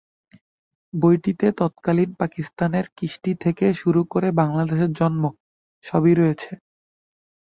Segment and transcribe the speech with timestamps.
[0.93, 5.23] বইটিতে তৎকালীন পাকিস্তানের কৃষ্টি থেকে শুরু করে বাংলাদেশের জন্ম
[5.83, 6.51] সবই রয়েছে।